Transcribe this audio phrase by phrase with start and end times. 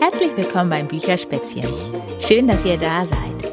[0.00, 1.62] Herzlich willkommen beim Bücherspätzchen.
[2.20, 3.52] Schön, dass ihr da seid.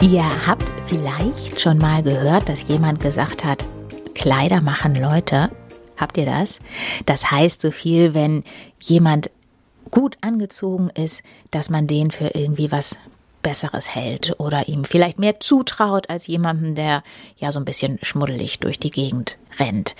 [0.00, 3.66] Ihr habt vielleicht schon mal gehört, dass jemand gesagt hat,
[4.14, 5.50] Kleider machen Leute.
[5.98, 6.58] Habt ihr das?
[7.04, 8.44] Das heißt so viel, wenn
[8.82, 9.30] jemand
[9.90, 12.96] gut angezogen ist, dass man den für irgendwie was
[13.42, 17.02] Besseres hält oder ihm vielleicht mehr zutraut als jemandem, der
[17.36, 19.96] ja so ein bisschen schmuddelig durch die Gegend rennt.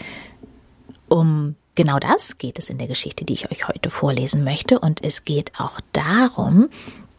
[1.09, 4.81] Um genau das geht es in der Geschichte, die ich euch heute vorlesen möchte.
[4.81, 6.71] Und es geht auch darum,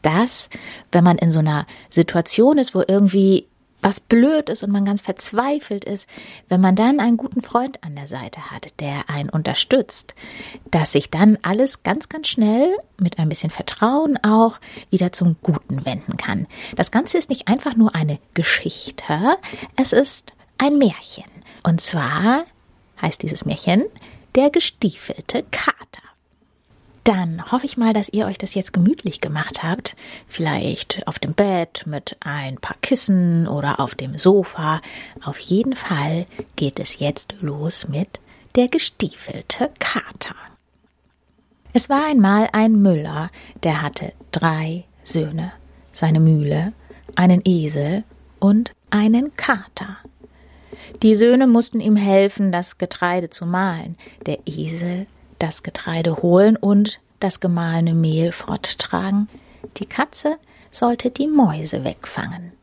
[0.02, 0.50] dass,
[0.92, 3.48] wenn man in so einer Situation ist, wo irgendwie
[3.82, 6.10] was blöd ist und man ganz verzweifelt ist,
[6.50, 10.14] wenn man dann einen guten Freund an der Seite hat, der einen unterstützt,
[10.70, 15.86] dass sich dann alles ganz, ganz schnell mit ein bisschen Vertrauen auch wieder zum Guten
[15.86, 16.48] wenden kann.
[16.76, 19.38] Das Ganze ist nicht einfach nur eine Geschichte,
[19.78, 21.32] es ist ein Märchen.
[21.64, 22.44] Und zwar
[23.02, 23.86] heißt dieses Märchen
[24.36, 26.04] der gestiefelte Kater.
[27.04, 29.96] Dann hoffe ich mal, dass ihr euch das jetzt gemütlich gemacht habt.
[30.28, 34.82] Vielleicht auf dem Bett mit ein paar Kissen oder auf dem Sofa.
[35.24, 38.20] Auf jeden Fall geht es jetzt los mit
[38.56, 40.36] der gestiefelte Kater.
[41.74, 43.32] Es war einmal ein Müller,
[43.64, 45.52] der hatte drei Söhne,
[45.92, 46.74] seine Mühle,
[47.16, 48.04] einen Esel
[48.40, 49.98] und einen Kater.
[51.02, 55.08] Die Söhne mussten ihm helfen, das Getreide zu mahlen, der Esel
[55.40, 59.30] das Getreide holen und das gemahlene Mehl forttragen.
[59.78, 60.38] Die Katze
[60.72, 62.54] sollte die Mäuse wegfangen.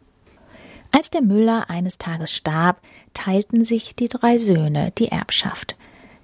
[0.92, 2.80] Als der Müller eines Tages starb,
[3.12, 5.76] teilten sich die drei Söhne die Erbschaft.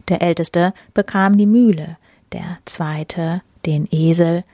[0.09, 1.97] Der älteste bekam die Mühle,
[2.33, 4.45] der zweite den Esel,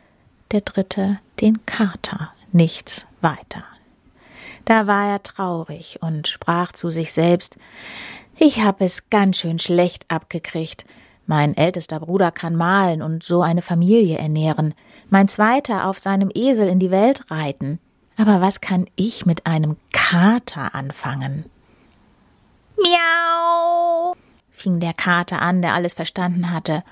[0.51, 3.65] der dritte den Kater, nichts weiter.
[4.69, 7.57] Da war er traurig und sprach zu sich selbst
[8.37, 10.85] Ich hab es ganz schön schlecht abgekriegt,
[11.25, 14.75] mein ältester Bruder kann malen und so eine Familie ernähren,
[15.09, 17.79] mein zweiter auf seinem Esel in die Welt reiten.
[18.19, 21.47] Aber was kann ich mit einem Kater anfangen?
[22.77, 24.15] Miau,
[24.51, 26.85] fing der Kater an, der alles verstanden hatte.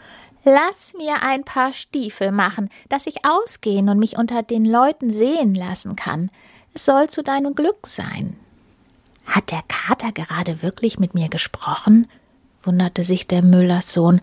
[0.44, 5.54] Lass mir ein paar Stiefel machen, dass ich ausgehen und mich unter den Leuten sehen
[5.54, 6.30] lassen kann.
[6.76, 8.36] Es soll zu deinem Glück sein.
[9.24, 12.06] Hat der Kater gerade wirklich mit mir gesprochen?
[12.62, 14.20] wunderte sich der Müllers Sohn.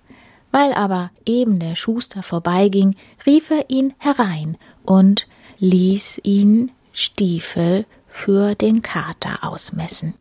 [0.52, 5.28] Weil aber eben der Schuster vorbeiging, rief er ihn herein und
[5.58, 10.14] ließ ihn Stiefel für den Kater ausmessen.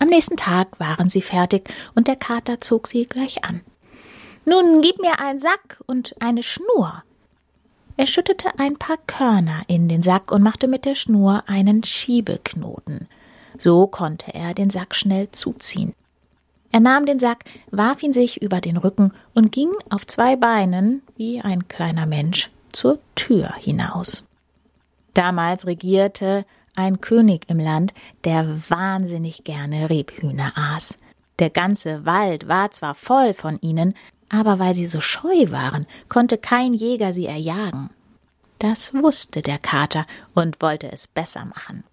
[0.00, 3.60] Am nächsten Tag waren sie fertig und der Kater zog sie gleich an.
[4.44, 7.04] Nun gib mir einen Sack und eine Schnur.
[7.96, 13.08] Er schüttete ein paar Körner in den Sack und machte mit der Schnur einen Schiebeknoten.
[13.58, 15.94] So konnte er den Sack schnell zuziehen.
[16.72, 21.02] Er nahm den Sack, warf ihn sich über den Rücken und ging auf zwei Beinen,
[21.16, 24.24] wie ein kleiner Mensch, zur Tür hinaus.
[25.14, 26.44] Damals regierte
[26.74, 27.94] ein König im Land,
[28.24, 30.98] der wahnsinnig gerne Rebhühner aß.
[31.38, 33.94] Der ganze Wald war zwar voll von ihnen,
[34.34, 37.90] aber weil sie so scheu waren, konnte kein Jäger sie erjagen.
[38.58, 41.84] Das wusste der Kater und wollte es besser machen.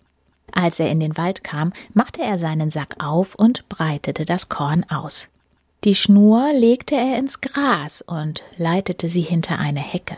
[0.52, 4.86] Als er in den Wald kam, machte er seinen Sack auf und breitete das Korn
[4.90, 5.30] aus.
[5.84, 10.18] Die Schnur legte er ins Gras und leitete sie hinter eine Hecke.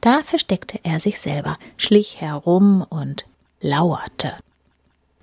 [0.00, 3.26] Da versteckte er sich selber, schlich herum und
[3.60, 4.32] lauerte.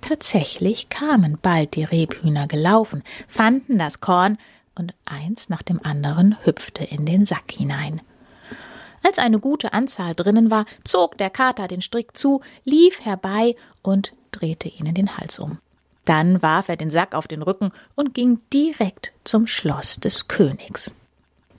[0.00, 4.38] Tatsächlich kamen bald die Rebhühner gelaufen, fanden das Korn,
[4.76, 8.02] und eins nach dem anderen hüpfte in den Sack hinein.
[9.02, 14.12] Als eine gute Anzahl drinnen war, zog der Kater den Strick zu, lief herbei und
[14.32, 15.58] drehte ihnen den Hals um.
[16.04, 20.94] Dann warf er den Sack auf den Rücken und ging direkt zum Schloss des Königs.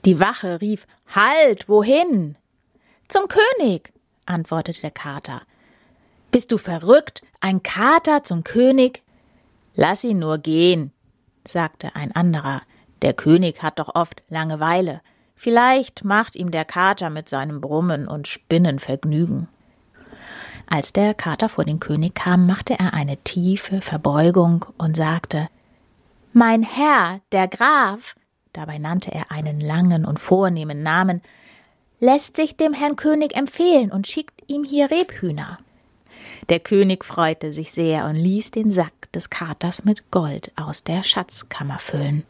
[0.04, 2.36] Die Wache rief Halt, wohin?
[3.08, 3.92] Zum König,
[4.26, 5.42] antwortete der Kater.
[6.30, 7.22] Bist du verrückt?
[7.40, 9.02] Ein Kater zum König?
[9.74, 10.92] Lass ihn nur gehen,
[11.46, 12.62] sagte ein anderer.
[13.02, 15.00] Der König hat doch oft Langeweile.
[15.34, 19.48] Vielleicht macht ihm der Kater mit seinem Brummen und Spinnen Vergnügen.
[20.66, 25.48] Als der Kater vor den König kam, machte er eine tiefe Verbeugung und sagte
[26.32, 28.16] Mein Herr, der Graf,
[28.52, 31.22] dabei nannte er einen langen und vornehmen Namen,
[32.00, 35.58] lässt sich dem Herrn König empfehlen und schickt ihm hier Rebhühner.
[36.48, 41.02] Der König freute sich sehr und ließ den Sack des Katers mit Gold aus der
[41.02, 42.24] Schatzkammer füllen.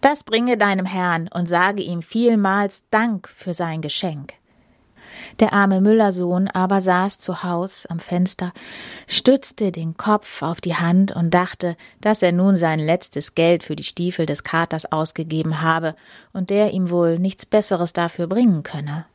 [0.00, 4.34] Das bringe deinem Herrn und sage ihm vielmals Dank für sein Geschenk.
[5.40, 8.52] Der arme Müllersohn aber saß zu Haus am Fenster,
[9.06, 13.76] stützte den Kopf auf die Hand und dachte, dass er nun sein letztes Geld für
[13.76, 15.94] die Stiefel des Katers ausgegeben habe
[16.32, 19.06] und der ihm wohl nichts Besseres dafür bringen könne.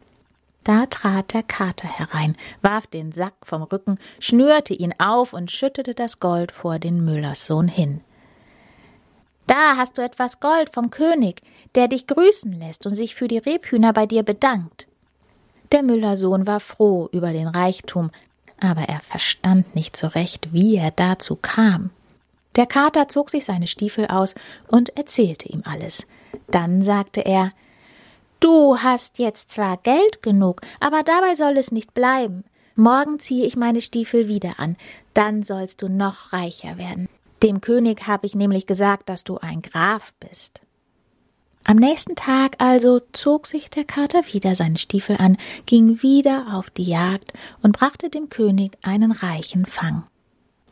[0.63, 5.95] Da trat der Kater herein, warf den Sack vom Rücken, schnürte ihn auf und schüttete
[5.95, 8.01] das Gold vor den Müllerssohn hin.
[9.51, 11.41] Da hast du etwas Gold vom König,
[11.75, 14.87] der dich grüßen lässt und sich für die Rebhühner bei dir bedankt.
[15.73, 18.11] Der Müllersohn war froh über den Reichtum,
[18.61, 21.89] aber er verstand nicht so recht, wie er dazu kam.
[22.55, 24.35] Der Kater zog sich seine Stiefel aus
[24.69, 26.07] und erzählte ihm alles.
[26.47, 27.51] Dann sagte er
[28.39, 32.45] Du hast jetzt zwar Geld genug, aber dabei soll es nicht bleiben.
[32.77, 34.77] Morgen ziehe ich meine Stiefel wieder an,
[35.13, 37.09] dann sollst du noch reicher werden.
[37.43, 40.61] Dem König habe ich nämlich gesagt, dass du ein Graf bist.
[41.63, 46.69] Am nächsten Tag also zog sich der Kater wieder seine Stiefel an, ging wieder auf
[46.71, 50.03] die Jagd und brachte dem König einen reichen Fang.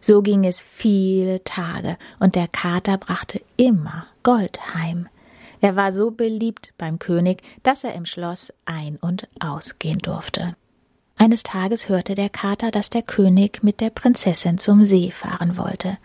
[0.02, 5.08] So ging es viele Tage, und der Kater brachte immer Gold heim.
[5.62, 10.56] Er war so beliebt beim König, dass er im Schloss ein- und ausgehen durfte.
[11.18, 15.98] Eines Tages hörte der Kater, dass der König mit der Prinzessin zum See fahren wollte.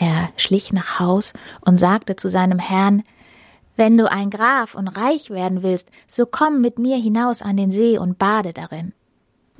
[0.00, 3.02] Er schlich nach Haus und sagte zu seinem Herrn
[3.76, 7.70] Wenn du ein Graf und reich werden willst, so komm mit mir hinaus an den
[7.70, 8.94] See und bade darin.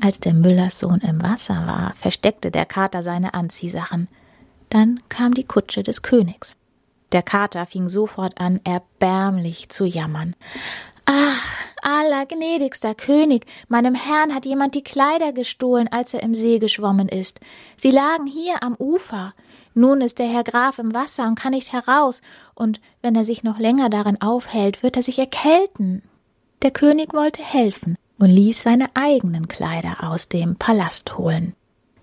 [0.00, 4.08] Als der Müllerssohn im Wasser war, versteckte der Kater seine Anziehsachen.
[4.70, 6.56] Dann kam die Kutsche des Königs.
[7.12, 10.34] Der Kater fing sofort an, erbärmlich zu jammern.
[11.04, 11.44] Ach,
[11.82, 17.40] allergnädigster König, meinem Herrn hat jemand die Kleider gestohlen, als er im See geschwommen ist.
[17.76, 19.34] Sie lagen hier am Ufer.
[19.81, 22.21] Nun ist der Herr Graf im Wasser und kann nicht heraus,
[22.55, 26.03] und wenn er sich noch länger darin aufhält, wird er sich erkälten.
[26.61, 31.55] Der König wollte helfen und ließ seine eigenen Kleider aus dem Palast holen.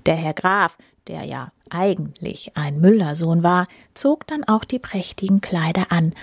[0.08, 0.76] Der Herr Graf,
[1.06, 6.16] der ja eigentlich ein Müllersohn war, zog dann auch die prächtigen Kleider an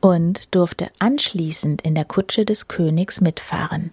[0.00, 3.90] und durfte anschließend in der Kutsche des Königs mitfahren.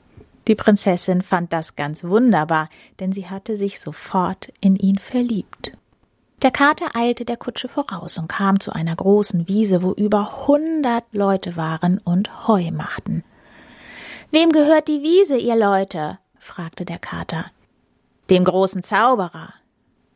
[0.47, 2.69] Die Prinzessin fand das ganz wunderbar,
[2.99, 5.71] denn sie hatte sich sofort in ihn verliebt.
[6.43, 11.05] Der Kater eilte der Kutsche voraus und kam zu einer großen Wiese, wo über hundert
[11.11, 13.23] Leute waren und Heu machten.
[14.29, 16.19] Wem gehört die Wiese, ihr Leute?
[16.37, 17.45] fragte der Kater.
[18.29, 19.53] Dem großen Zauberer,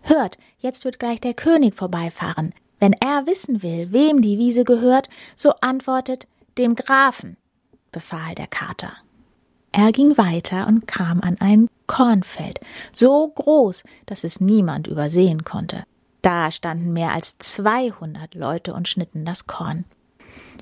[0.02, 2.54] Hört, jetzt wird gleich der König vorbeifahren.
[2.80, 6.28] Wenn er wissen will, wem die Wiese gehört, so antwortet
[6.58, 7.38] dem Grafen,
[7.92, 8.94] befahl der Kater.
[9.72, 12.60] Er ging weiter und kam an ein Kornfeld,
[12.94, 15.84] so groß, dass es niemand übersehen konnte.
[16.22, 19.86] Da standen mehr als zweihundert Leute und schnitten das Korn.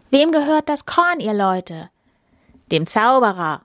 [0.10, 1.90] Wem gehört das Korn, ihr Leute?
[2.72, 3.64] Dem Zauberer.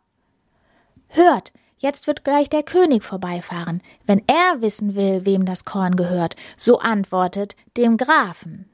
[1.08, 1.52] Hört,
[1.84, 3.82] Jetzt wird gleich der König vorbeifahren.
[4.06, 8.64] Wenn er wissen will, wem das Korn gehört, so antwortet dem Grafen.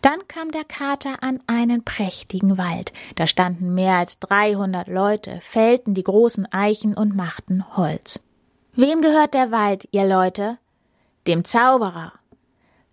[0.00, 2.92] Dann kam der Kater an einen prächtigen Wald.
[3.14, 8.20] Da standen mehr als dreihundert Leute, fällten die großen Eichen und machten Holz.
[8.72, 10.58] Wem gehört der Wald, ihr Leute?
[11.28, 12.12] Dem Zauberer.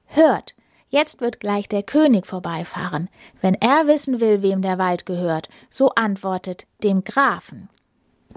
[0.10, 0.56] Hört,
[0.90, 3.10] jetzt wird gleich der König vorbeifahren.
[3.42, 7.70] Wenn er wissen will, wem der Wald gehört, so antwortet dem Grafen.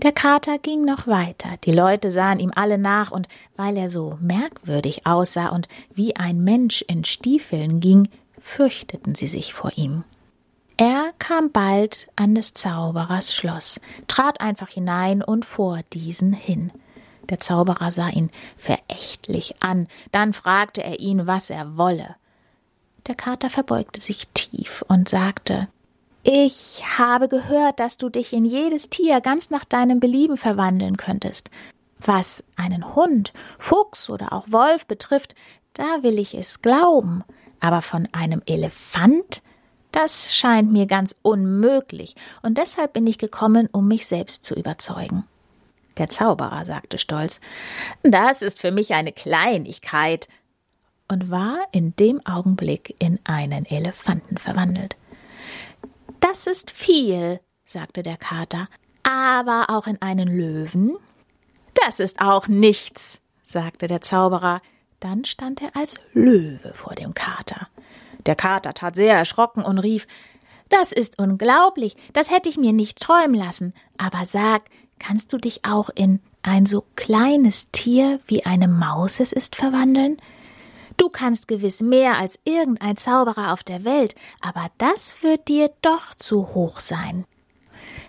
[0.03, 1.51] Der Kater ging noch weiter.
[1.65, 6.43] Die Leute sahen ihm alle nach, und weil er so merkwürdig aussah und wie ein
[6.45, 8.09] Mensch in Stiefeln ging,
[8.39, 10.05] fürchteten sie sich vor ihm.
[10.77, 16.73] Er kam bald an des Zauberers Schloss, trat einfach hinein und vor diesen hin.
[17.33, 22.17] Der Zauberer sah ihn verächtlich an, dann fragte er ihn, was er wolle.
[23.07, 25.69] Der Kater verbeugte sich tief und sagte
[26.25, 31.51] ich habe gehört, dass du dich in jedes Tier ganz nach deinem Belieben verwandeln könntest.
[31.99, 35.35] Was einen Hund, Fuchs oder auch Wolf betrifft,
[35.73, 37.25] da will ich es glauben.
[37.61, 39.43] Aber von einem Elefant,
[39.91, 45.25] das scheint mir ganz unmöglich, und deshalb bin ich gekommen, um mich selbst zu überzeugen.
[45.99, 47.41] Der Zauberer sagte stolz,
[48.03, 50.29] das ist für mich eine Kleinigkeit,
[51.13, 54.97] und war in dem Augenblick in einen Elefanten verwandelt.
[56.21, 58.69] Das ist viel, sagte der Kater.
[59.03, 60.97] Aber auch in einen Löwen?
[61.85, 64.63] Das ist auch nichts, sagte der Zauberer.
[65.01, 67.69] Dann stand er als Löwe vor dem Kater.
[68.25, 70.07] Der Kater tat sehr erschrocken und rief
[70.69, 73.75] Das ist unglaublich, das hätte ich mir nicht träumen lassen.
[73.99, 74.63] Aber sag,
[75.03, 80.17] kannst du dich auch in ein so kleines Tier wie eine Maus es ist verwandeln?
[80.97, 86.15] Du kannst gewiss mehr als irgendein Zauberer auf der Welt, aber das wird dir doch
[86.15, 87.25] zu hoch sein.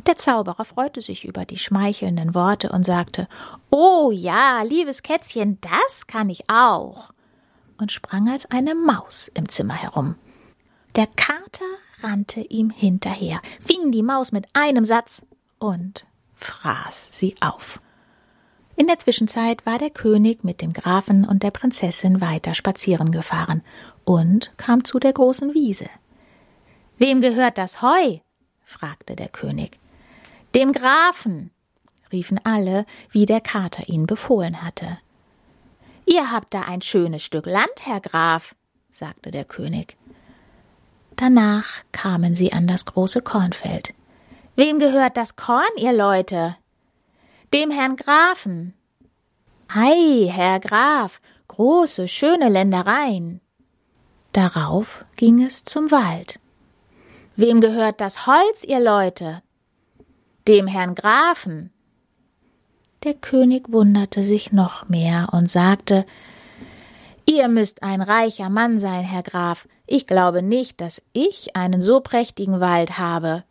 [0.06, 3.28] Der Zauberer freute sich über die schmeichelnden Worte und sagte
[3.72, 7.12] Oh ja, liebes Kätzchen, das kann ich auch.
[7.80, 10.16] und sprang als eine Maus im Zimmer herum.
[10.96, 11.66] Der Kater
[12.02, 15.26] rannte ihm hinterher, fing die Maus mit einem Satz
[15.58, 16.06] und
[16.44, 17.82] fraß sie auf.
[18.76, 23.62] In der Zwischenzeit war der König mit dem Grafen und der Prinzessin weiter spazieren gefahren
[24.04, 25.90] und kam zu der großen Wiese.
[26.98, 28.20] Wem gehört das Heu?
[28.64, 29.80] fragte der König.
[30.56, 31.52] Dem Grafen,
[32.12, 34.98] riefen alle, wie der Kater ihn befohlen hatte.
[36.06, 38.56] Ihr habt da ein schönes Stück Land, Herr Graf,
[38.92, 39.98] sagte der König.
[41.16, 43.94] Danach kamen sie an das große Kornfeld.
[44.56, 46.56] Wem gehört das Korn, ihr Leute?
[47.54, 48.76] Dem Herrn Grafen.
[49.68, 53.42] Ei, Herr Graf, große, schöne Ländereien.
[54.32, 56.40] Darauf ging es zum Wald.
[57.36, 59.42] Wem gehört das Holz, ihr Leute?
[60.48, 61.72] Dem Herrn Grafen.
[63.04, 66.06] Der König wunderte sich noch mehr und sagte
[67.26, 69.68] Ihr müsst ein reicher Mann sein, Herr Graf.
[69.88, 73.46] Ich glaube nicht, dass ich einen so prächtigen Wald habe.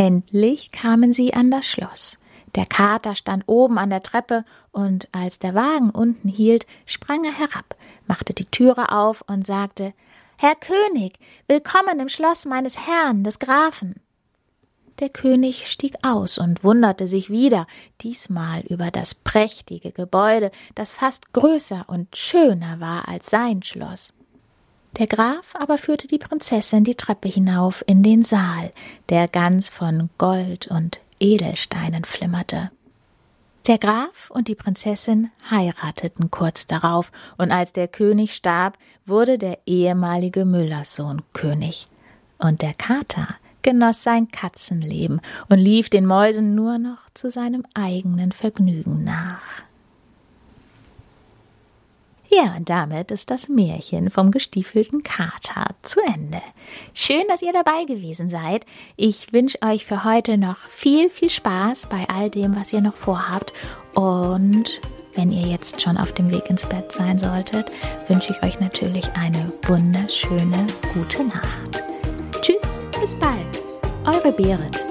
[0.00, 2.16] Endlich kamen sie an das Schloss.
[2.54, 7.38] Der Kater stand oben an der Treppe, und als der Wagen unten hielt, sprang er
[7.38, 7.76] herab,
[8.06, 9.92] machte die Türe auf und sagte
[10.38, 14.00] Herr König, willkommen im Schloss meines Herrn, des Grafen.
[15.00, 17.66] Der König stieg aus und wunderte sich wieder,
[18.00, 24.14] diesmal über das prächtige Gebäude, das fast größer und schöner war als sein Schloss.
[24.98, 28.72] Der Graf aber führte die Prinzessin die Treppe hinauf in den Saal,
[29.08, 32.70] der ganz von Gold und Edelsteinen flimmerte.
[33.66, 39.58] Der Graf und die Prinzessin heirateten kurz darauf, und als der König starb, wurde der
[39.66, 41.86] ehemalige Müllerssohn König.
[42.38, 48.32] Und der Kater genoss sein Katzenleben und lief den Mäusen nur noch zu seinem eigenen
[48.32, 49.42] Vergnügen nach.
[52.32, 56.40] Ja, und damit ist das Märchen vom gestiefelten Kater zu Ende.
[56.94, 58.64] Schön, dass ihr dabei gewesen seid.
[58.96, 62.94] Ich wünsche euch für heute noch viel, viel Spaß bei all dem, was ihr noch
[62.94, 63.52] vorhabt.
[63.94, 64.80] Und
[65.16, 67.66] wenn ihr jetzt schon auf dem Weg ins Bett sein solltet,
[68.06, 71.82] wünsche ich euch natürlich eine wunderschöne, gute Nacht.
[72.42, 73.60] Tschüss, bis bald.
[74.06, 74.89] Eure Berit.